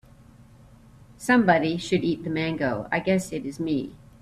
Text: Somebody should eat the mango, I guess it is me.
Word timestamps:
Somebody 1.19 1.77
should 1.77 2.03
eat 2.03 2.23
the 2.23 2.31
mango, 2.31 2.89
I 2.91 2.99
guess 3.01 3.31
it 3.31 3.45
is 3.45 3.59
me. 3.59 3.95